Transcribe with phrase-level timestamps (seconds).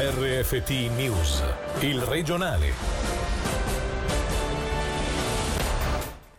[0.00, 1.42] RFT News,
[1.80, 2.72] il regionale.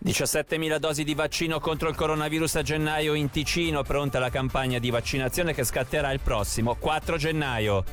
[0.02, 4.90] 17.000 dosi di vaccino contro il coronavirus a gennaio in Ticino, pronta la campagna di
[4.90, 7.84] vaccinazione che scatterà il prossimo 4 gennaio.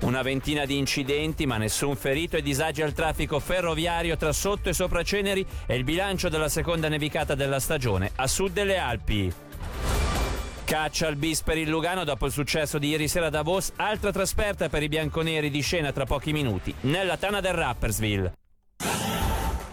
[0.00, 4.74] Una ventina di incidenti, ma nessun ferito e disagi al traffico ferroviario tra sotto e
[4.74, 9.47] sopra Ceneri e il bilancio della seconda nevicata della stagione a sud delle Alpi.
[10.68, 14.12] Caccia al bis per il Lugano dopo il successo di ieri sera a Davos, altra
[14.12, 18.47] trasferta per i bianconeri di scena tra pochi minuti, nella tana del Rappersville.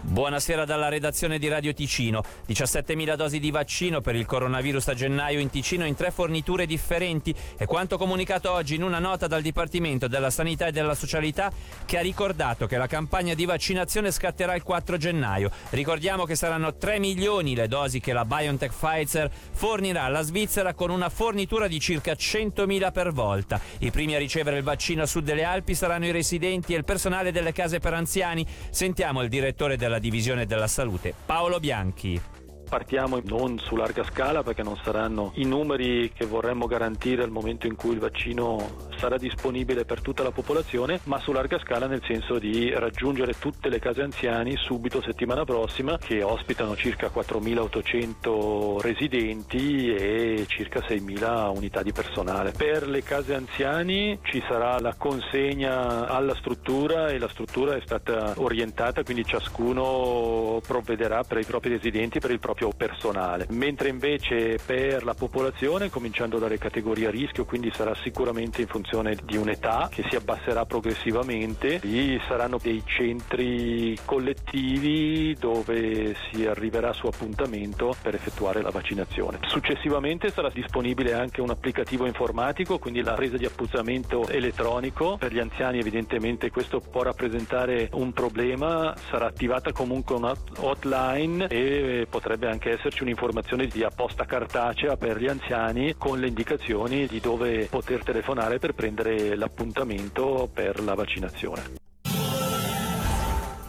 [0.08, 2.22] Buonasera dalla redazione di Radio Ticino.
[2.48, 7.34] 17.000 dosi di vaccino per il coronavirus a gennaio in Ticino in tre forniture differenti
[7.56, 11.50] è quanto comunicato oggi in una nota dal Dipartimento della Sanità e della Socialità
[11.84, 15.50] che ha ricordato che la campagna di vaccinazione scatterà il 4 gennaio.
[15.70, 20.90] Ricordiamo che saranno 3 milioni le dosi che la BioNTech Pfizer fornirà alla Svizzera con
[20.90, 23.60] una fornitura di circa 100.000 per volta.
[23.80, 26.84] I primi a ricevere il vaccino a sud delle Alpi saranno i residenti e il
[26.84, 28.46] personale delle case per anziani.
[28.70, 32.20] Sentiamo il direttore della Divisione della Salute, Paolo Bianchi.
[32.68, 37.66] Partiamo non su larga scala perché non saranno i numeri che vorremmo garantire al momento
[37.66, 42.02] in cui il vaccino sarà disponibile per tutta la popolazione, ma su larga scala nel
[42.04, 49.94] senso di raggiungere tutte le case anziani subito settimana prossima che ospitano circa 4.800 residenti
[49.94, 52.52] e circa 6.000 unità di personale.
[52.56, 58.34] Per le case anziani ci sarà la consegna alla struttura e la struttura è stata
[58.36, 64.58] orientata, quindi ciascuno provvederà per i propri residenti, per il proprio proprio personale, mentre invece
[64.64, 69.88] per la popolazione, cominciando dalle categorie a rischio, quindi sarà sicuramente in funzione di un'età
[69.90, 78.14] che si abbasserà progressivamente, lì saranno dei centri collettivi dove si arriverà su appuntamento per
[78.14, 79.38] effettuare la vaccinazione.
[79.42, 85.18] Successivamente sarà disponibile anche un applicativo informatico, quindi la presa di appuntamento elettronico.
[85.18, 92.06] Per gli anziani evidentemente questo può rappresentare un problema, sarà attivata comunque una hotline e
[92.08, 97.20] potrebbe potrebbe anche esserci un'informazione di apposta cartacea per gli anziani con le indicazioni di
[97.20, 101.85] dove poter telefonare per prendere l'appuntamento per la vaccinazione.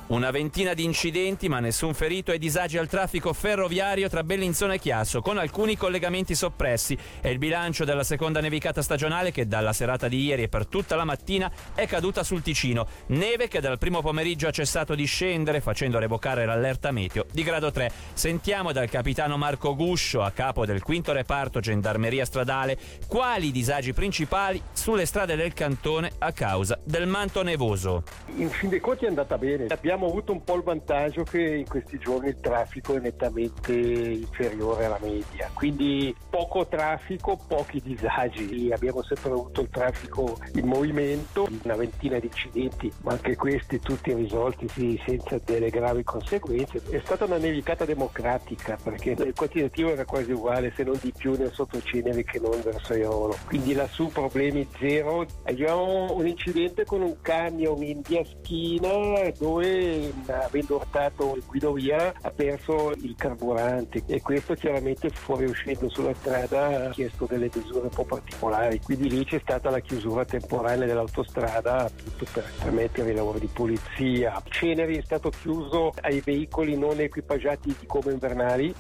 [0.07, 4.79] Una ventina di incidenti, ma nessun ferito e disagi al traffico ferroviario tra Bellinzona e
[4.79, 6.97] Chiasso, con alcuni collegamenti soppressi.
[7.19, 10.95] È il bilancio della seconda nevicata stagionale che dalla serata di ieri e per tutta
[10.95, 12.87] la mattina è caduta sul Ticino.
[13.07, 17.69] Neve che dal primo pomeriggio ha cessato di scendere, facendo revocare l'allerta meteo di grado
[17.69, 17.91] 3.
[18.13, 24.61] Sentiamo dal capitano Marco Guscio, a capo del quinto reparto Gendarmeria Stradale, quali disagi principali
[24.71, 28.03] sulle strade del cantone a causa del manto nevoso.
[28.37, 29.65] In fin dei conti è andata bene.
[29.67, 33.73] Abbiamo abbiamo avuto un po' il vantaggio che in questi giorni il traffico è nettamente
[33.73, 38.71] inferiore alla media, quindi poco traffico, pochi disagi.
[38.71, 44.13] Abbiamo sempre avuto il traffico in movimento, una ventina di incidenti, ma anche questi tutti
[44.13, 46.81] risolti sì, senza delle gravi conseguenze.
[46.89, 51.35] È stata una nevicata democratica perché il quantitativo era quasi uguale, se non di più
[51.35, 53.35] nel sottocenere che non verso Iolo.
[53.47, 55.25] Quindi lassù problemi zero.
[55.43, 59.86] Abbiamo un incidente con un camion in via Schina dove
[60.27, 66.89] avendo urtato il guidovia ha perso il carburante e questo chiaramente fuoriuscendo sulla strada ha
[66.89, 68.79] chiesto delle misure un po' particolari.
[68.81, 74.41] Quindi lì c'è stata la chiusura temporanea dell'autostrada appunto per permettere i lavori di pulizia.
[74.49, 78.73] Ceneri è stato chiuso ai veicoli non equipaggiati di come invernali.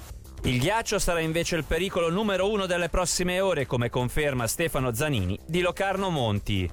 [0.43, 5.37] Il ghiaccio sarà invece il pericolo numero uno delle prossime ore, come conferma Stefano Zanini
[5.45, 6.69] di Locarno Monti.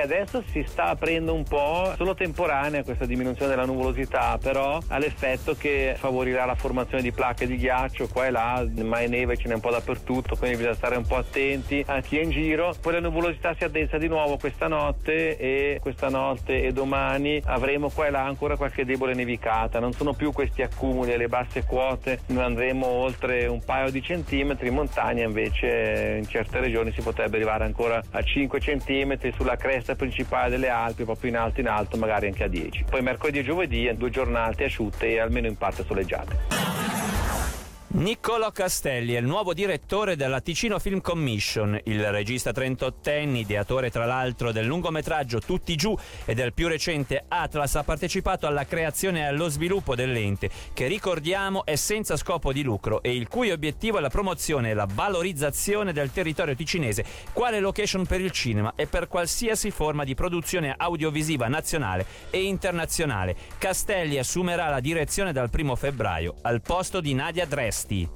[0.00, 5.56] Adesso si sta aprendo un po', solo temporanea questa diminuzione della nuvolosità, però ha l'effetto
[5.56, 9.48] che favorirà la formazione di placche di ghiaccio qua e là, ma è neve ce
[9.48, 12.76] n'è un po' dappertutto, quindi bisogna stare un po' attenti a chi è in giro.
[12.80, 17.90] Poi la nuvolosità si addensa di nuovo questa notte e questa notte e domani avremo
[17.90, 19.80] qua e là ancora qualche debole nevicata.
[19.80, 24.68] Non sono più questi accumuli alle basse quote, noi andremo oltre un paio di centimetri,
[24.68, 29.86] in montagna invece in certe regioni si potrebbe arrivare ancora a 5 centimetri sulla cresta
[29.88, 32.84] cresta principale delle Alpi, proprio in alto in alto, magari anche a 10.
[32.90, 36.57] Poi mercoledì e giovedì due giornate asciutte e almeno in parte soleggiate.
[37.98, 41.80] Niccolò Castelli è il nuovo direttore della Ticino Film Commission.
[41.86, 47.74] Il regista 38enne, ideatore tra l'altro del lungometraggio Tutti giù e del più recente Atlas,
[47.74, 53.02] ha partecipato alla creazione e allo sviluppo dell'ente, che ricordiamo è senza scopo di lucro
[53.02, 58.06] e il cui obiettivo è la promozione e la valorizzazione del territorio ticinese, quale location
[58.06, 63.34] per il cinema e per qualsiasi forma di produzione audiovisiva nazionale e internazionale.
[63.58, 67.86] Castelli assumerà la direzione dal primo febbraio al posto di Nadia Dress.
[67.88, 68.08] Asti.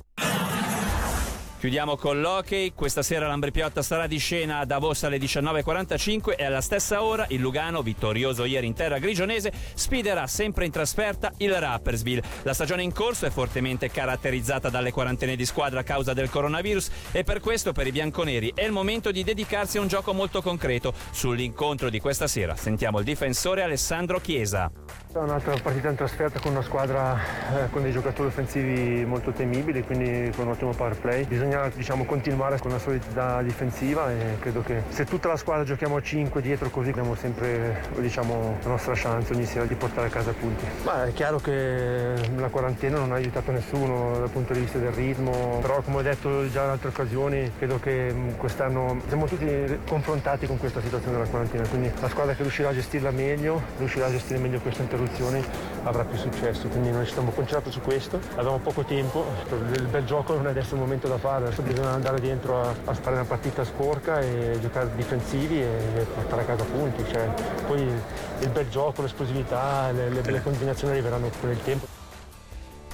[1.58, 2.72] Chiudiamo con l'hockey.
[2.74, 7.40] Questa sera l'Ambripiotta sarà di scena a Davos alle 19.45 e alla stessa ora il
[7.40, 12.22] Lugano, vittorioso ieri in terra grigionese, sfiderà sempre in trasferta il Rappersville.
[12.42, 16.90] La stagione in corso è fortemente caratterizzata dalle quarantene di squadra a causa del coronavirus
[17.12, 20.42] e per questo per i bianconeri è il momento di dedicarsi a un gioco molto
[20.42, 20.92] concreto.
[21.12, 24.68] Sull'incontro di questa sera sentiamo il difensore Alessandro Chiesa.
[25.14, 30.32] Un'altra partita in trasferta con una squadra eh, con dei giocatori offensivi molto temibili, quindi
[30.34, 31.26] con un ottimo power play.
[31.26, 35.96] Bisogna diciamo, continuare con la solidità difensiva e credo che se tutta la squadra giochiamo
[35.96, 40.10] a 5 dietro così abbiamo sempre diciamo, la nostra chance ogni sera di portare a
[40.10, 40.64] casa punti.
[40.84, 44.92] Ma è chiaro che la quarantena non ha aiutato nessuno dal punto di vista del
[44.92, 49.78] ritmo, però come ho detto già in altre occasioni credo che mm, quest'anno siamo tutti
[49.86, 54.06] confrontati con questa situazione della quarantena, quindi la squadra che riuscirà a gestirla meglio, riuscirà
[54.06, 55.44] a gestire meglio questa interruzione soluzioni
[55.84, 56.68] avrà più successo.
[56.68, 60.50] Quindi noi ci siamo concentrati su questo, abbiamo poco tempo, il bel gioco non è
[60.50, 64.20] adesso il momento da fare, adesso bisogna andare dentro a, a fare una partita sporca
[64.20, 67.04] e giocare difensivi e portare a casa punti.
[67.10, 67.28] Cioè,
[67.66, 71.86] poi il bel gioco, l'esplosività, le, le belle combinazioni arriveranno con il tempo.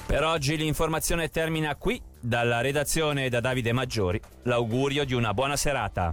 [0.06, 2.00] Per oggi l'informazione termina qui.
[2.20, 6.12] Dalla redazione da Davide Maggiori, l'augurio di una buona serata.